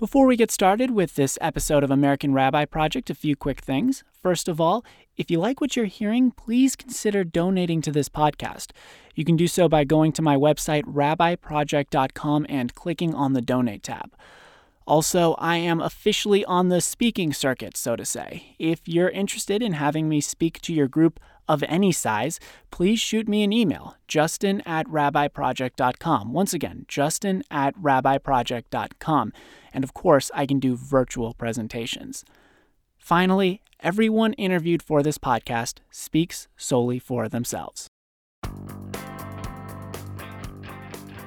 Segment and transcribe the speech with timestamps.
[0.00, 4.02] Before we get started with this episode of American Rabbi Project, a few quick things.
[4.22, 4.82] First of all,
[5.18, 8.68] if you like what you're hearing, please consider donating to this podcast.
[9.14, 13.82] You can do so by going to my website, rabbiproject.com, and clicking on the donate
[13.82, 14.16] tab.
[14.86, 18.56] Also, I am officially on the speaking circuit, so to say.
[18.58, 22.40] If you're interested in having me speak to your group of any size,
[22.70, 26.32] please shoot me an email, justin at rabbiproject.com.
[26.32, 29.34] Once again, justin at rabbiproject.com.
[29.72, 32.24] And of course, I can do virtual presentations.
[32.98, 37.88] Finally, everyone interviewed for this podcast speaks solely for themselves.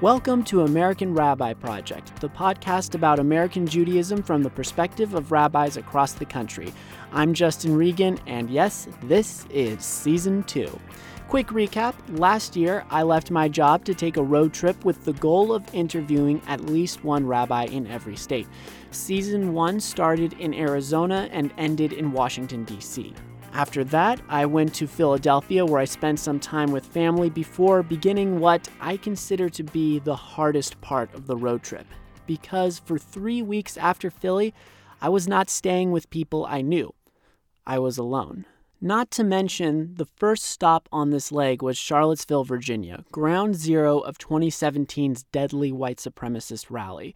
[0.02, 5.78] Welcome to American Rabbi Project, the podcast about American Judaism from the perspective of rabbis
[5.78, 6.74] across the country.
[7.14, 10.78] I'm Justin Regan, and yes, this is season two.
[11.28, 15.14] Quick recap last year, I left my job to take a road trip with the
[15.14, 18.48] goal of interviewing at least one rabbi in every state.
[18.92, 23.16] Season one started in Arizona and ended in Washington, D.C.
[23.54, 28.40] After that, I went to Philadelphia where I spent some time with family before beginning
[28.40, 31.88] what I consider to be the hardest part of the road trip.
[32.28, 34.54] Because for three weeks after Philly,
[35.02, 36.94] I was not staying with people I knew.
[37.66, 38.46] I was alone.
[38.86, 44.18] Not to mention, the first stop on this leg was Charlottesville, Virginia, ground zero of
[44.18, 47.16] 2017's deadly white supremacist rally.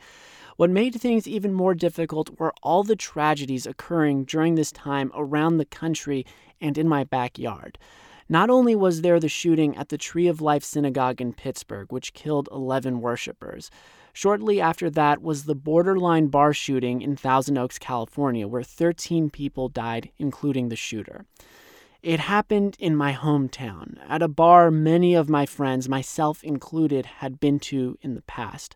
[0.56, 5.58] What made things even more difficult were all the tragedies occurring during this time around
[5.58, 6.26] the country
[6.62, 7.78] and in my backyard.
[8.30, 12.14] Not only was there the shooting at the Tree of Life Synagogue in Pittsburgh, which
[12.14, 13.70] killed 11 worshippers.
[14.18, 19.70] Shortly after that was the borderline bar shooting in Thousand Oaks, California, where 13 people
[19.70, 21.28] died, including the shooter.
[22.02, 27.40] It happened in my hometown, at a bar many of my friends, myself included, had
[27.40, 28.76] been to in the past.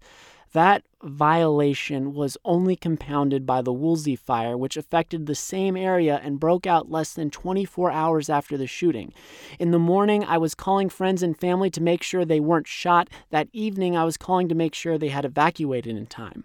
[0.53, 6.39] That violation was only compounded by the Woolsey fire, which affected the same area and
[6.39, 9.13] broke out less than 24 hours after the shooting.
[9.59, 13.09] In the morning, I was calling friends and family to make sure they weren't shot.
[13.29, 16.43] That evening, I was calling to make sure they had evacuated in time.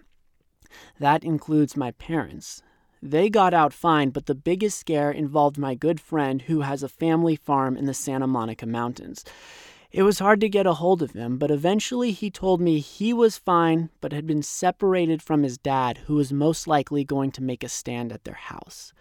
[1.00, 2.62] That includes my parents.
[3.02, 6.88] They got out fine, but the biggest scare involved my good friend who has a
[6.88, 9.24] family farm in the Santa Monica Mountains.
[9.96, 13.14] It was hard to get a hold of him, but eventually he told me he
[13.14, 17.42] was fine but had been separated from his dad, who was most likely going to
[17.42, 18.92] make a stand at their house.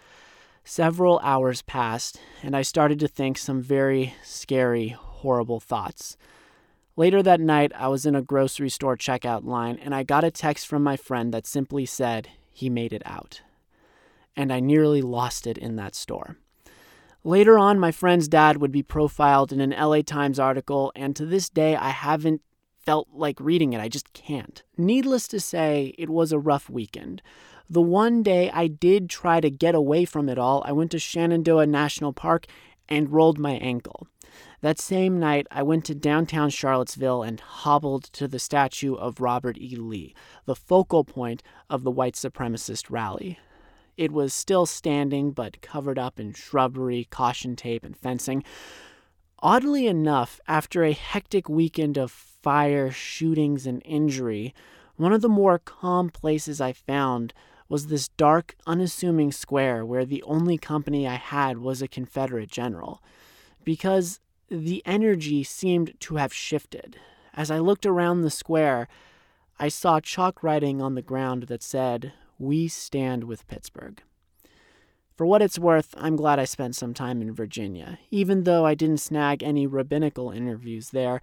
[0.63, 6.15] Several hours passed, and I started to think some very scary, horrible thoughts.
[6.95, 10.31] Later that night, I was in a grocery store checkout line, and I got a
[10.31, 13.41] text from my friend that simply said he made it out.
[14.33, 16.37] And I nearly lost it in that store.
[17.25, 21.25] Later on, my friend's dad would be profiled in an LA Times article, and to
[21.25, 22.43] this day, I haven't
[22.77, 23.81] felt like reading it.
[23.81, 24.61] I just can't.
[24.77, 27.23] Needless to say, it was a rough weekend.
[27.67, 30.99] The one day I did try to get away from it all, I went to
[30.99, 32.45] Shenandoah National Park
[32.87, 34.07] and rolled my ankle.
[34.61, 39.57] That same night, I went to downtown Charlottesville and hobbled to the statue of Robert
[39.57, 39.75] E.
[39.75, 40.13] Lee,
[40.45, 43.39] the focal point of the white supremacist rally.
[43.97, 48.43] It was still standing, but covered up in shrubbery, caution tape, and fencing.
[49.39, 54.53] Oddly enough, after a hectic weekend of fire, shootings, and injury,
[54.97, 57.33] one of the more calm places I found
[57.67, 63.01] was this dark, unassuming square where the only company I had was a Confederate general.
[63.63, 64.19] Because
[64.49, 66.97] the energy seemed to have shifted.
[67.33, 68.87] As I looked around the square,
[69.59, 74.01] I saw chalk writing on the ground that said, we stand with Pittsburgh.
[75.15, 77.99] For what it's worth, I'm glad I spent some time in Virginia.
[78.11, 81.21] Even though I didn't snag any rabbinical interviews there,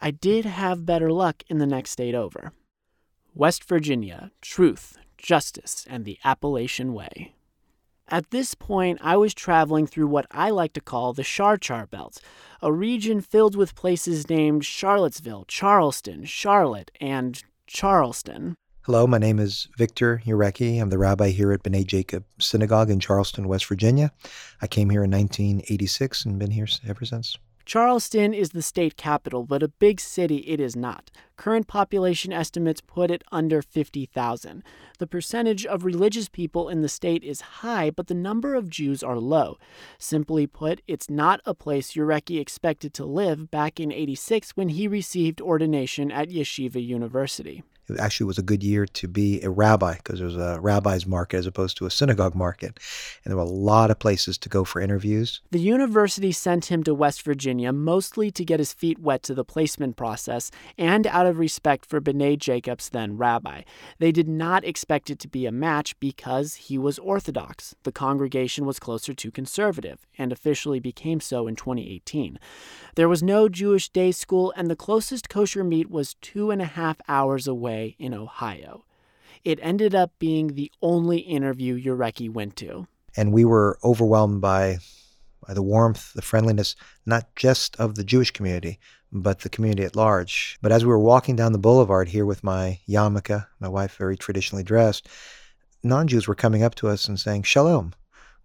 [0.00, 2.52] I did have better luck in the next state over.
[3.34, 7.34] West Virginia, truth, justice, and the Appalachian Way.
[8.08, 11.86] At this point, I was traveling through what I like to call the Char Char
[11.86, 12.20] Belt,
[12.62, 18.54] a region filled with places named Charlottesville, Charleston, Charlotte, and Charleston.
[18.86, 20.80] Hello, my name is Victor Urecki.
[20.80, 24.12] I'm the rabbi here at B'nai Jacob Synagogue in Charleston, West Virginia.
[24.62, 27.36] I came here in 1986 and been here ever since.
[27.64, 31.10] Charleston is the state capital, but a big city it is not.
[31.34, 34.62] Current population estimates put it under 50,000.
[35.00, 39.02] The percentage of religious people in the state is high, but the number of Jews
[39.02, 39.58] are low.
[39.98, 44.86] Simply put, it's not a place Urecki expected to live back in 86 when he
[44.86, 47.64] received ordination at Yeshiva University.
[47.88, 51.06] It actually was a good year to be a rabbi because there was a rabbi's
[51.06, 52.80] market as opposed to a synagogue market.
[53.24, 55.40] And there were a lot of places to go for interviews.
[55.52, 59.44] The university sent him to West Virginia mostly to get his feet wet to the
[59.44, 63.62] placement process and out of respect for B'nai Jacobs, then rabbi.
[63.98, 67.74] They did not expect it to be a match because he was Orthodox.
[67.84, 72.38] The congregation was closer to conservative and officially became so in 2018.
[72.96, 76.66] There was no Jewish day school, and the closest kosher meat was two and a
[76.66, 78.84] half hours away in Ohio.
[79.44, 82.86] It ended up being the only interview Urecki went to.
[83.16, 84.78] And we were overwhelmed by,
[85.46, 86.74] by the warmth, the friendliness,
[87.06, 88.78] not just of the Jewish community,
[89.12, 90.58] but the community at large.
[90.60, 94.16] But as we were walking down the boulevard here with my yarmulke, my wife very
[94.16, 95.08] traditionally dressed,
[95.82, 97.94] non Jews were coming up to us and saying, Shalom.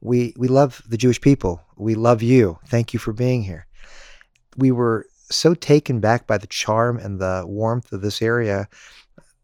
[0.03, 1.61] We, we love the Jewish people.
[1.77, 2.57] We love you.
[2.67, 3.67] Thank you for being here.
[4.57, 8.67] We were so taken back by the charm and the warmth of this area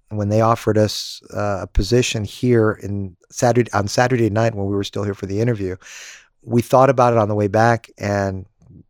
[0.10, 4.76] when they offered us uh, a position here in Saturday on Saturday night when we
[4.76, 5.76] were still here for the interview.
[6.44, 8.46] We thought about it on the way back and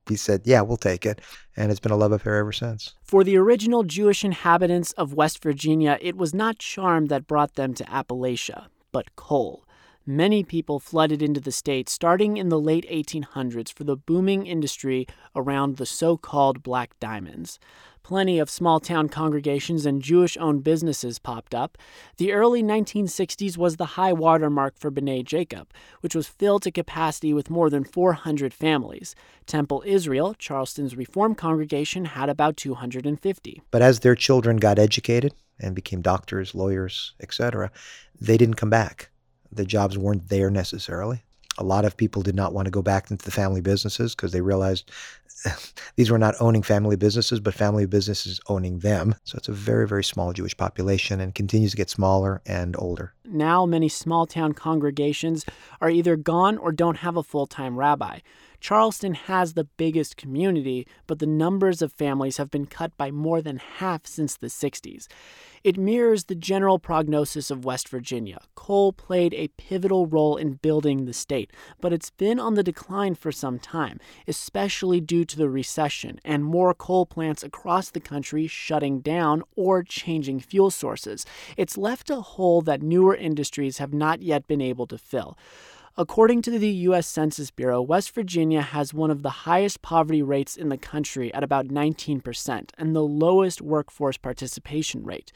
[0.08, 1.22] we said, "Yeah, we'll take it."
[1.56, 2.94] And it's been a love affair ever since.
[3.04, 7.74] For the original Jewish inhabitants of West Virginia, it was not charm that brought them
[7.76, 9.64] to Appalachia, but coal.
[10.10, 15.06] Many people flooded into the state starting in the late 1800s for the booming industry
[15.36, 17.60] around the so called black diamonds.
[18.08, 21.78] Plenty of small town congregations and Jewish owned businesses popped up.
[22.16, 27.34] The early 1960s was the high watermark for B'nai Jacob, which was filled to capacity
[27.34, 29.14] with more than 400 families.
[29.46, 33.62] Temple Israel, Charleston's Reform congregation, had about 250.
[33.72, 37.72] But as their children got educated and became doctors, lawyers, etc.,
[38.22, 39.10] they didn't come back
[39.52, 41.24] the jobs weren't there necessarily.
[41.58, 44.32] A lot of people did not want to go back into the family businesses because
[44.32, 44.92] they realized
[45.96, 49.16] these were not owning family businesses, but family businesses owning them.
[49.24, 53.14] So it's a very, very small Jewish population and continues to get smaller and older.
[53.26, 55.46] Now, many small town congregations
[55.82, 58.20] are either gone or don't have a full time rabbi.
[58.60, 63.40] Charleston has the biggest community, but the numbers of families have been cut by more
[63.40, 65.08] than half since the 60s.
[65.68, 68.40] It mirrors the general prognosis of West Virginia.
[68.56, 73.16] Coal played a pivotal role in building the state, but it's been on the decline
[73.16, 74.00] for some time,
[74.30, 79.84] especially due to the recession and more coal plants across the country shutting down or
[79.84, 81.26] changing fuel sources.
[81.58, 85.38] It's left a hole that newer industries have not yet been able to fill.
[86.00, 87.08] According to the U.S.
[87.08, 91.44] Census Bureau, West Virginia has one of the highest poverty rates in the country at
[91.44, 95.32] about 19% and the lowest workforce participation rate.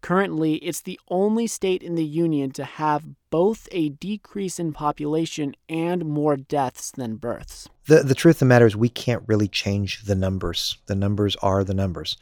[0.00, 5.54] Currently, it's the only state in the union to have both a decrease in population
[5.68, 7.68] and more deaths than births.
[7.84, 10.78] The, the truth of the matter is, we can't really change the numbers.
[10.86, 12.16] The numbers are the numbers.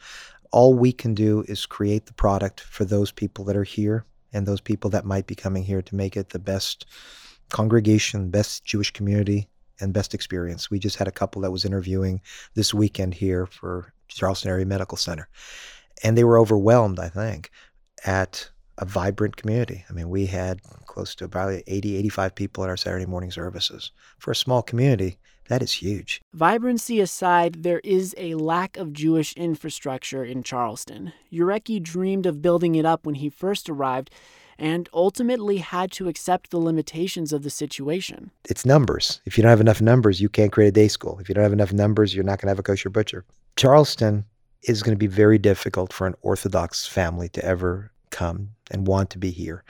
[0.51, 4.03] All we can do is create the product for those people that are here
[4.33, 6.85] and those people that might be coming here to make it the best
[7.49, 9.49] congregation, best Jewish community,
[9.79, 10.69] and best experience.
[10.69, 12.21] We just had a couple that was interviewing
[12.53, 15.27] this weekend here for Charleston Area Medical Center.
[16.03, 17.51] And they were overwhelmed, I think,
[18.05, 19.85] at a vibrant community.
[19.89, 23.91] I mean, we had close to about 80, 85 people at our Saturday morning services.
[24.19, 26.21] For a small community, that is huge.
[26.33, 31.13] Vibrancy aside, there is a lack of Jewish infrastructure in Charleston.
[31.31, 34.09] Urecki dreamed of building it up when he first arrived
[34.57, 38.31] and ultimately had to accept the limitations of the situation.
[38.49, 39.21] It's numbers.
[39.25, 41.19] If you don't have enough numbers, you can't create a day school.
[41.19, 43.25] If you don't have enough numbers, you're not going to have a kosher butcher.
[43.55, 44.25] Charleston
[44.63, 49.09] is going to be very difficult for an Orthodox family to ever come and want
[49.11, 49.63] to be here.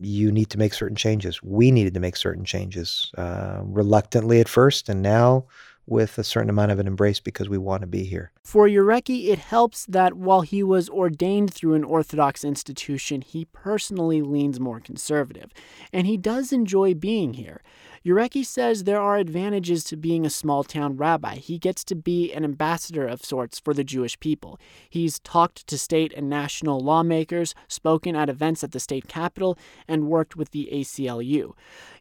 [0.00, 1.42] You need to make certain changes.
[1.42, 5.44] We needed to make certain changes uh, reluctantly at first, and now
[5.90, 8.30] with a certain amount of an embrace because we want to be here.
[8.44, 14.22] For Urecki, it helps that while he was ordained through an Orthodox institution, he personally
[14.22, 15.52] leans more conservative,
[15.92, 17.60] and he does enjoy being here.
[18.04, 21.34] Urecki says there are advantages to being a small town rabbi.
[21.34, 24.58] He gets to be an ambassador of sorts for the Jewish people.
[24.88, 30.08] He's talked to state and national lawmakers, spoken at events at the state capitol, and
[30.08, 31.52] worked with the ACLU.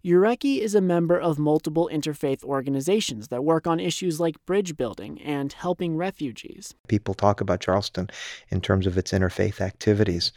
[0.05, 5.21] Urecki is a member of multiple interfaith organizations that work on issues like bridge building
[5.21, 6.75] and helping refugees.
[6.87, 8.09] People talk about Charleston
[8.47, 10.31] in terms of its interfaith activities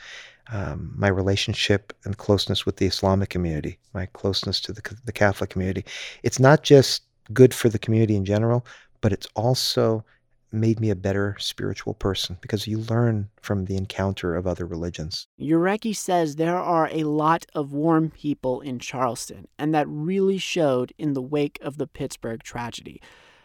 [0.52, 5.50] um, my relationship and closeness with the Islamic community, my closeness to the, the Catholic
[5.50, 5.85] community.
[6.23, 8.66] It's not just good for the community in general,
[9.00, 10.04] but it's also
[10.52, 15.26] made me a better spiritual person because you learn from the encounter of other religions.
[15.40, 20.92] Urecki says there are a lot of warm people in Charleston, and that really showed
[20.99, 23.00] in the wake of the Pittsburgh tragedy.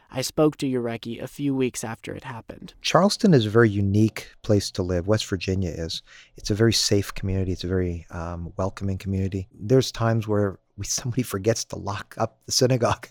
[0.10, 2.74] I spoke to Urecki a few weeks after it happened.
[2.82, 5.08] Charleston is a very unique place to live.
[5.08, 6.02] West Virginia is.
[6.38, 7.52] It's a very safe community.
[7.52, 9.48] It's a very um, welcoming community.
[9.54, 13.08] There's times where we, somebody forgets to lock up the synagogue,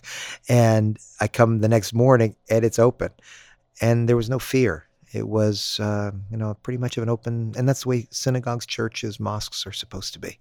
[0.49, 3.11] and I come the next morning and it's open,
[3.81, 4.85] and there was no fear.
[5.13, 8.65] It was, uh, you know, pretty much of an open, and that's the way synagogues,
[8.65, 10.37] churches, mosques are supposed to be.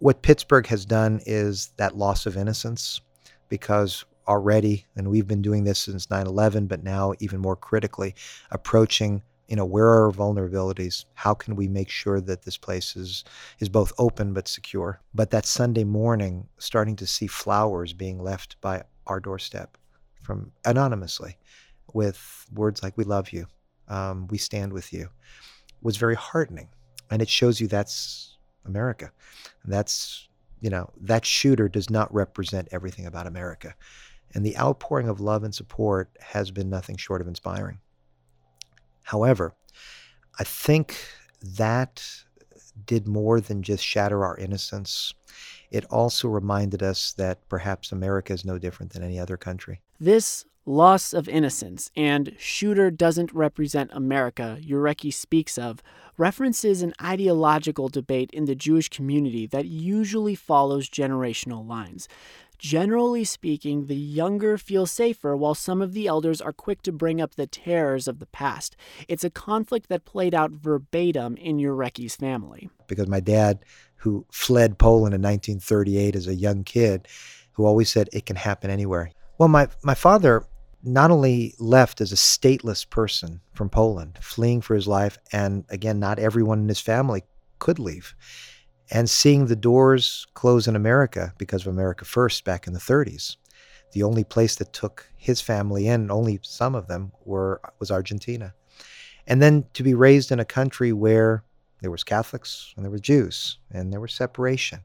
[0.00, 3.00] What Pittsburgh has done is that loss of innocence,
[3.48, 8.14] because already, and we've been doing this since 9/11, but now even more critically,
[8.50, 11.04] approaching you know where are our vulnerabilities?
[11.14, 13.24] How can we make sure that this place is
[13.60, 15.00] is both open but secure?
[15.14, 19.78] But that sunday morning starting to see flowers being left by our doorstep
[20.22, 21.38] from anonymously
[21.92, 23.46] with words like we love you.
[23.88, 25.08] Um, we stand with you
[25.82, 26.68] was very heartening.
[27.10, 29.12] And it shows you that's america.
[29.64, 30.28] That's
[30.60, 33.74] you know that shooter does not represent everything about america
[34.36, 37.78] and the outpouring of love and support has been nothing short of inspiring
[39.06, 39.54] However,
[40.36, 40.96] I think
[41.40, 42.04] that
[42.84, 45.14] did more than just shatter our innocence.
[45.70, 49.80] It also reminded us that perhaps America is no different than any other country.
[50.00, 55.80] This loss of innocence and shooter doesn't represent America Urecki speaks of
[56.18, 62.08] references an ideological debate in the Jewish community that usually follows generational lines.
[62.58, 67.20] Generally speaking, the younger feel safer while some of the elders are quick to bring
[67.20, 68.76] up the terrors of the past.
[69.08, 72.70] It's a conflict that played out verbatim in Urecki's family.
[72.86, 73.58] Because my dad,
[73.96, 77.08] who fled Poland in 1938 as a young kid,
[77.52, 79.10] who always said it can happen anywhere.
[79.38, 80.46] Well, my, my father
[80.82, 85.98] not only left as a stateless person from Poland, fleeing for his life, and again,
[85.98, 87.22] not everyone in his family
[87.58, 88.14] could leave
[88.90, 93.36] and seeing the doors close in America because of America First back in the 30s.
[93.92, 98.54] The only place that took his family in, only some of them were was Argentina.
[99.26, 101.42] And then to be raised in a country where
[101.80, 104.80] there was Catholics and there were Jews and there was separation.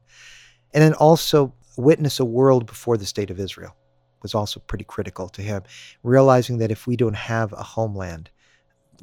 [0.74, 3.76] And then also witness a world before the state of Israel
[4.22, 5.62] was also pretty critical to him,
[6.02, 8.30] realizing that if we don't have a homeland,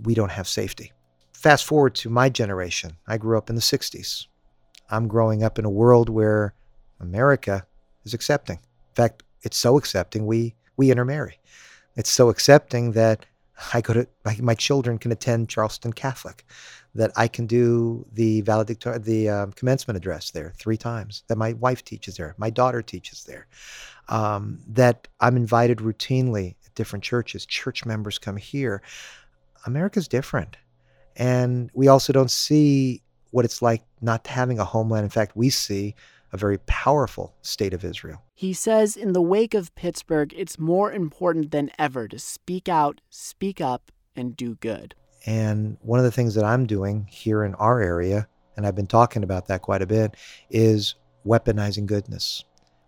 [0.04, 0.94] we don't have safety.
[1.34, 2.98] Fast forward to my generation.
[3.08, 4.28] I grew up in the 60s.
[4.92, 6.54] I'm growing up in a world where
[7.00, 7.66] America
[8.04, 8.58] is accepting.
[8.58, 11.40] In fact, it's so accepting we we intermarry.
[11.96, 13.26] It's so accepting that
[13.74, 14.08] I go to
[14.40, 16.46] my, children can attend Charleston Catholic,
[16.96, 21.54] that I can do the valedictorian, the um, commencement address there three times, that my
[21.54, 23.48] wife teaches there, my daughter teaches there,
[24.08, 27.46] um, that I'm invited routinely at different churches.
[27.46, 28.82] Church members come here.
[29.66, 30.56] America's different,
[31.18, 35.04] and we also don't see what it's like not having a homeland.
[35.04, 35.96] In fact, we see
[36.32, 38.24] a very powerful state of Israel.
[38.34, 43.02] He says in the wake of Pittsburgh, it's more important than ever to speak out,
[43.10, 44.96] speak up, and do good.
[45.26, 48.88] And one of the things that I'm doing here in our area, and I've been
[48.88, 50.16] talking about that quite a bit,
[50.50, 50.96] is
[51.26, 52.44] weaponizing goodness.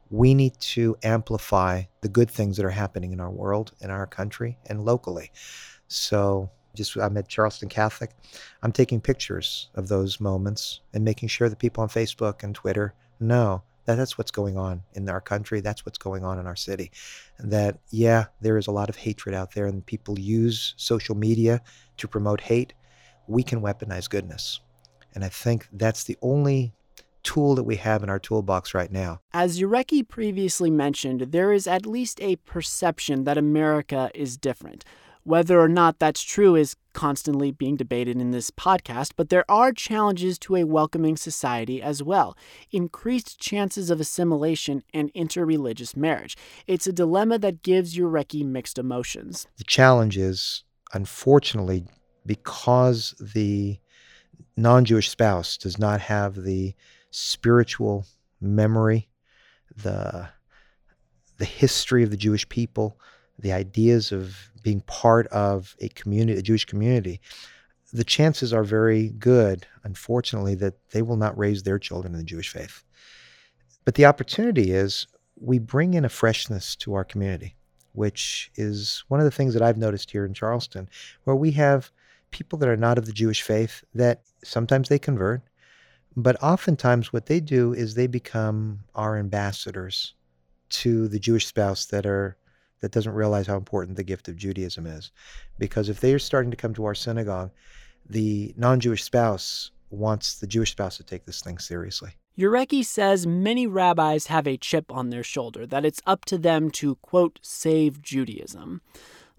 [0.09, 4.07] We need to amplify the good things that are happening in our world, in our
[4.07, 5.31] country, and locally.
[5.87, 8.11] So just I'm at Charleston Catholic.
[8.63, 12.93] I'm taking pictures of those moments and making sure that people on Facebook and Twitter
[13.19, 15.59] know that that's what's going on in our country.
[15.59, 16.91] That's what's going on in our city.
[17.39, 21.61] That, yeah, there is a lot of hatred out there and people use social media
[21.97, 22.73] to promote hate.
[23.27, 24.59] We can weaponize goodness.
[25.13, 26.73] And I think that's the only
[27.23, 29.19] tool that we have in our toolbox right now.
[29.33, 34.83] As Urecki previously mentioned, there is at least a perception that America is different.
[35.23, 39.71] Whether or not that's true is constantly being debated in this podcast, but there are
[39.71, 42.35] challenges to a welcoming society as well
[42.71, 46.35] increased chances of assimilation and interreligious marriage.
[46.65, 49.47] It's a dilemma that gives Urecki mixed emotions.
[49.57, 50.63] The challenge is,
[50.93, 51.85] unfortunately,
[52.25, 53.79] because the
[54.57, 56.73] non Jewish spouse does not have the
[57.11, 58.05] spiritual
[58.39, 59.07] memory,
[59.75, 60.29] the,
[61.37, 62.99] the history of the Jewish people,
[63.41, 67.19] the ideas of being part of a community, a Jewish community,
[67.93, 72.25] the chances are very good, unfortunately, that they will not raise their children in the
[72.25, 72.83] Jewish faith.
[73.83, 77.55] But the opportunity is we bring in a freshness to our community,
[77.93, 80.87] which is one of the things that I've noticed here in Charleston,
[81.23, 81.91] where we have
[82.29, 85.41] people that are not of the Jewish faith that sometimes they convert,
[86.15, 90.13] but oftentimes what they do is they become our ambassadors
[90.69, 92.37] to the Jewish spouse that are
[92.81, 95.11] that doesn't realize how important the gift of Judaism is.
[95.57, 97.51] Because if they are starting to come to our synagogue,
[98.09, 102.11] the non Jewish spouse wants the Jewish spouse to take this thing seriously.
[102.37, 106.71] Urecki says many rabbis have a chip on their shoulder, that it's up to them
[106.71, 108.81] to, quote, save Judaism.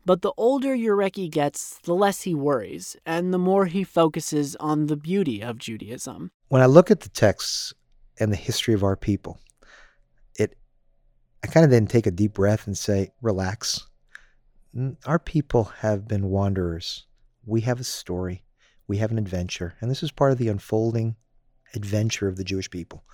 [0.05, 4.87] But the older Urecki gets, the less he worries, and the more he focuses on
[4.87, 6.31] the beauty of Judaism.
[6.49, 7.73] When I look at the texts
[8.19, 9.39] and the history of our people,
[11.43, 13.87] I kind of then take a deep breath and say, relax.
[15.07, 17.07] Our people have been wanderers.
[17.45, 18.45] We have a story.
[18.87, 19.75] We have an adventure.
[19.81, 21.17] And this is part of the unfolding
[21.75, 23.05] adventure of the Jewish people.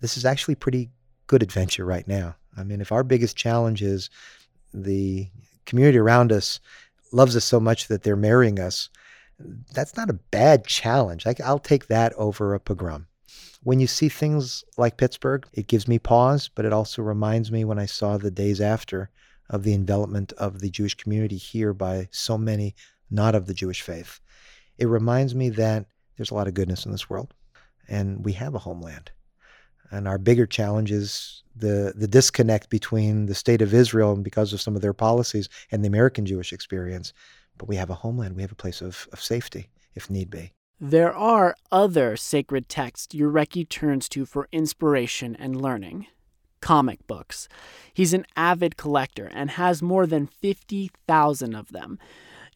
[0.00, 0.90] This is actually pretty
[1.26, 2.36] good adventure right now.
[2.56, 4.10] I mean, if our biggest challenge is
[4.72, 5.28] the
[5.66, 6.60] community around us
[7.12, 8.88] loves us so much that they're marrying us,
[9.72, 11.26] that's not a bad challenge.
[11.26, 13.06] I, will take that over a pogrom.
[13.62, 17.64] When you see things like Pittsburgh, it gives me pause, but it also reminds me
[17.64, 19.10] when I saw the days after
[19.48, 22.74] of the envelopment of the Jewish community here by so many
[23.10, 24.20] not of the Jewish faith.
[24.78, 27.34] It reminds me that there's a lot of goodness in this world
[27.88, 29.10] and we have a homeland.
[29.90, 34.52] And our bigger challenge is the, the disconnect between the state of Israel and because
[34.52, 37.12] of some of their policies and the American Jewish experience.
[37.58, 40.52] But we have a homeland, we have a place of, of safety if need be.
[40.82, 46.06] There are other sacred texts Urecki turns to for inspiration and learning.
[46.62, 47.50] Comic books.
[47.92, 51.98] He's an avid collector and has more than 50,000 of them.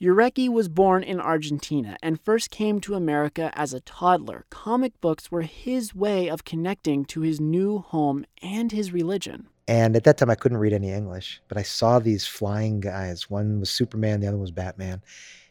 [0.01, 4.47] Urecki was born in Argentina and first came to America as a toddler.
[4.49, 9.49] Comic books were his way of connecting to his new home and his religion.
[9.69, 13.29] And at that time, I couldn't read any English, but I saw these flying guys.
[13.29, 15.03] One was Superman, the other was Batman.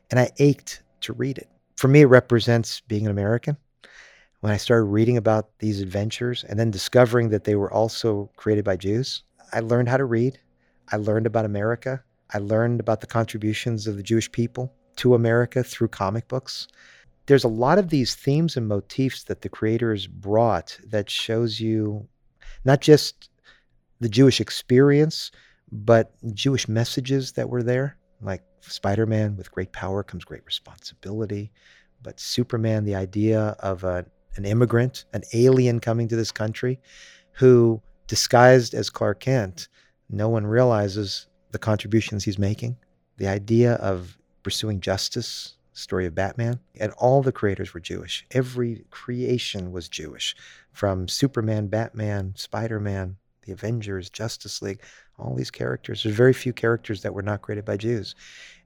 [0.09, 1.52] And I ached to read it.
[1.83, 3.57] For me, it represents being an American.
[4.39, 8.63] When I started reading about these adventures and then discovering that they were also created
[8.63, 10.39] by Jews, I learned how to read.
[10.93, 12.01] I learned about America.
[12.33, 16.69] I learned about the contributions of the Jewish people to America through comic books.
[17.25, 22.07] There's a lot of these themes and motifs that the creators brought that shows you
[22.63, 23.29] not just
[23.99, 25.31] the Jewish experience,
[25.69, 31.51] but Jewish messages that were there, like Spider Man, with great power comes great responsibility.
[32.01, 34.05] But Superman, the idea of a,
[34.35, 36.79] an immigrant, an alien coming to this country
[37.33, 39.69] who, disguised as Clark Kent,
[40.09, 42.77] no one realizes the contributions he's making,
[43.17, 48.25] the idea of pursuing justice, story of Batman, and all the creators were Jewish.
[48.31, 50.35] Every creation was Jewish,
[50.71, 54.81] from Superman, Batman, Spider Man, the Avengers, Justice League,
[55.19, 56.03] all these characters.
[56.03, 58.15] There's very few characters that were not created by Jews.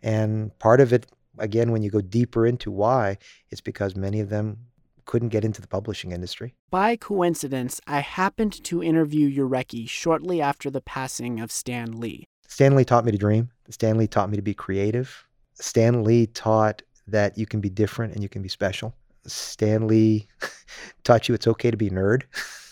[0.02, 1.06] And part of it,
[1.38, 3.17] again, when you go deeper into why,
[3.50, 4.58] it's because many of them
[5.06, 6.54] couldn't get into the publishing industry.
[6.69, 12.26] By coincidence, I happened to interview Urecki shortly after the passing of Stan Lee.
[12.48, 13.50] Stan Lee taught me to dream.
[13.69, 15.26] Stan Lee taught me to be creative.
[15.54, 18.93] Stan Lee taught that you can be different and you can be special.
[19.26, 20.28] Stan Lee
[21.04, 22.24] taught you it's okay to be nerd.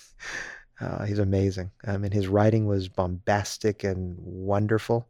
[0.80, 1.72] Uh, he's amazing.
[1.86, 5.08] I mean, his writing was bombastic and wonderful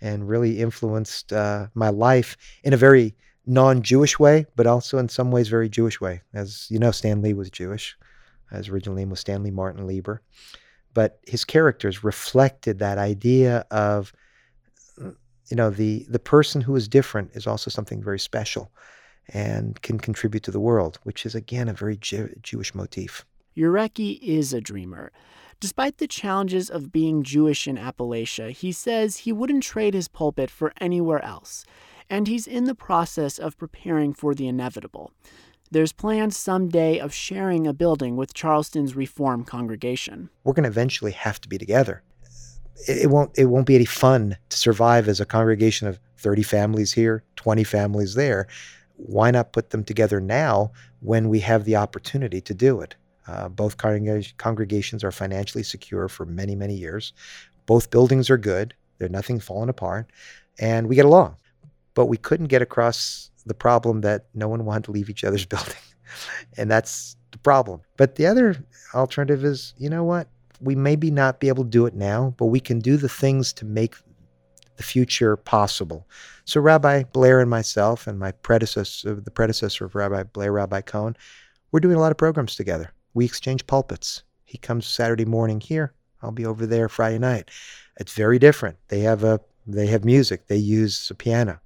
[0.00, 3.14] and really influenced uh, my life in a very
[3.46, 6.22] non Jewish way, but also in some ways very Jewish way.
[6.34, 7.96] As you know, Stan Lee was Jewish.
[8.52, 10.22] His original name was Stanley Martin Lieber
[10.94, 14.12] but his characters reflected that idea of
[14.98, 18.72] you know the the person who is different is also something very special
[19.28, 23.24] and can contribute to the world which is again a very Jew- jewish motif
[23.58, 25.10] Urecki is a dreamer
[25.60, 30.52] Despite the challenges of being Jewish in Appalachia, he says he wouldn't trade his pulpit
[30.52, 31.64] for anywhere else,
[32.08, 35.10] and he's in the process of preparing for the inevitable.
[35.72, 40.30] There's plans someday of sharing a building with Charleston's Reform congregation.
[40.44, 42.04] We're going to eventually have to be together.
[42.86, 46.44] It, it, won't it won't be any fun to survive as a congregation of 30
[46.44, 48.46] families here, 20 families there.
[48.94, 52.94] Why not put them together now when we have the opportunity to do it?
[53.28, 57.12] Uh, both congreg- congregations are financially secure for many, many years.
[57.66, 58.74] Both buildings are good.
[58.98, 60.10] They're nothing falling apart.
[60.58, 61.36] And we get along.
[61.94, 65.46] But we couldn't get across the problem that no one wanted to leave each other's
[65.54, 65.74] building.
[66.56, 67.82] and that's the problem.
[67.96, 68.56] But the other
[68.94, 70.28] alternative is, you know what?
[70.60, 73.52] We maybe not be able to do it now, but we can do the things
[73.54, 73.94] to make
[74.76, 76.08] the future possible.
[76.44, 81.16] So Rabbi Blair and myself and my predecessor, the predecessor of Rabbi Blair, Rabbi Cohen,
[81.70, 82.92] we're doing a lot of programs together.
[83.18, 84.22] We exchange pulpits.
[84.44, 85.92] He comes Saturday morning here.
[86.22, 87.50] I'll be over there Friday night.
[87.98, 88.76] It's very different.
[88.86, 90.46] They have a they have music.
[90.46, 91.58] They use a piano.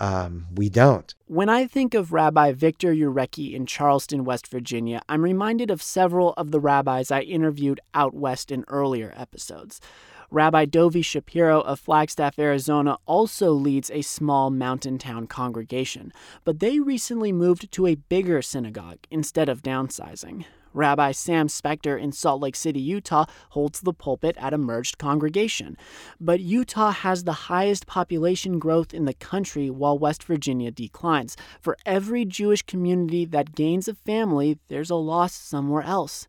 [0.00, 1.14] Um, we don't.
[1.26, 6.32] When I think of Rabbi Victor Urecki in Charleston, West Virginia, I'm reminded of several
[6.38, 9.82] of the rabbis I interviewed out west in earlier episodes.
[10.30, 16.10] Rabbi Dovi Shapiro of Flagstaff, Arizona, also leads a small mountain town congregation,
[16.42, 20.46] but they recently moved to a bigger synagogue instead of downsizing.
[20.76, 25.76] Rabbi Sam Spector in Salt Lake City, Utah, holds the pulpit at a merged congregation.
[26.20, 31.36] But Utah has the highest population growth in the country while West Virginia declines.
[31.60, 36.26] For every Jewish community that gains a family, there's a loss somewhere else.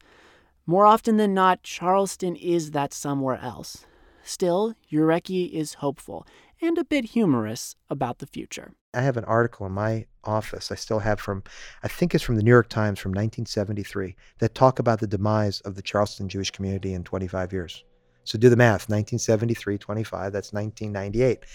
[0.66, 3.86] More often than not, Charleston is that somewhere else.
[4.24, 6.26] Still, Urecki is hopeful
[6.62, 8.74] and a bit humorous about the future.
[8.98, 11.44] I have an article in my office I still have from,
[11.84, 15.62] I think it's from the New York Times from 1973, that talk about the demise
[15.62, 17.84] of the Charleston Jewish community in 25 years.
[18.24, 21.46] So do the math 1973, 25, that's 1998.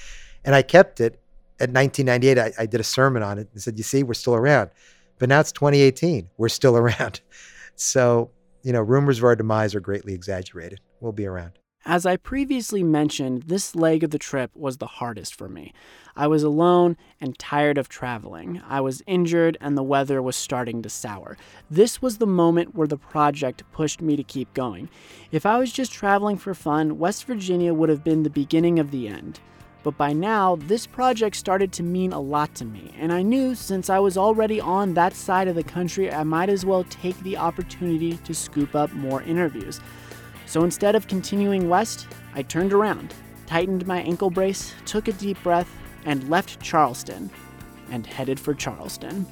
[0.44, 1.20] And I kept it
[1.59, 2.38] at 1998.
[2.38, 4.70] I, I did a sermon on it and said, You see, we're still around.
[5.18, 7.20] But now it's 2018, we're still around.
[7.74, 8.31] So,
[8.62, 10.81] you know, rumors of our demise are greatly exaggerated.
[11.00, 11.59] We'll be around.
[11.84, 15.72] As I previously mentioned, this leg of the trip was the hardest for me.
[16.14, 18.62] I was alone and tired of traveling.
[18.68, 21.36] I was injured and the weather was starting to sour.
[21.68, 24.90] This was the moment where the project pushed me to keep going.
[25.32, 28.92] If I was just traveling for fun, West Virginia would have been the beginning of
[28.92, 29.40] the end.
[29.82, 33.56] But by now, this project started to mean a lot to me, and I knew
[33.56, 37.18] since I was already on that side of the country, I might as well take
[37.18, 39.80] the opportunity to scoop up more interviews.
[40.46, 43.14] So instead of continuing west, I turned around,
[43.46, 45.70] tightened my ankle brace, took a deep breath,
[46.05, 47.31] and left Charleston
[47.90, 49.26] and headed for Charleston.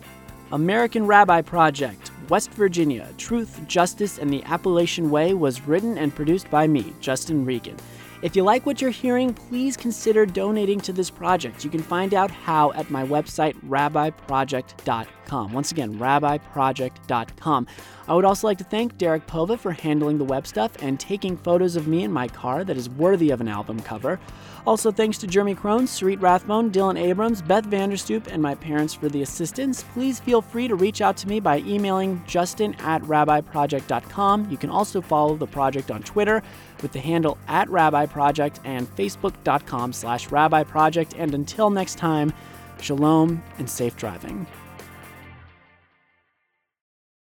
[0.53, 6.51] American Rabbi Project, West Virginia Truth, Justice, and the Appalachian Way was written and produced
[6.51, 7.77] by me, Justin Regan.
[8.22, 11.64] If you like what you're hearing, please consider donating to this project.
[11.64, 15.52] You can find out how at my website, rabbiproject.com.
[15.52, 17.66] Once again, rabbiproject.com.
[18.09, 21.37] I would also like to thank Derek Pova for handling the web stuff and taking
[21.37, 24.20] photos of me in my car that is worthy of an album cover.
[24.66, 29.09] Also, thanks to Jeremy Crone, Sarit Rathbone, Dylan Abrams, Beth Vanderstoop, and my parents for
[29.09, 29.85] the assistance.
[29.94, 34.50] Please feel free to reach out to me by emailing justin at rabbiproject.com.
[34.50, 36.42] You can also follow the project on Twitter
[36.83, 41.14] with the handle at Rabbi Project and facebook.com slash rabbiproject.
[41.19, 42.33] And until next time,
[42.81, 44.47] shalom and safe driving.